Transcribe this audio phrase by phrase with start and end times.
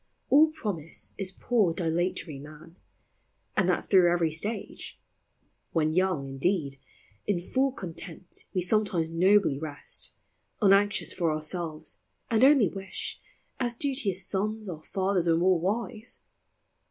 [0.29, 2.75] All promise is poor dilatory man,
[3.55, 4.99] And that through every stage.
[5.73, 6.77] When young, in deed,
[7.27, 10.15] In full content we sometimes nobly rest,
[10.59, 11.99] Unanxious for ourselves,
[12.31, 13.21] and only wish,
[13.59, 16.23] As duteous sous, our fathers were more wise.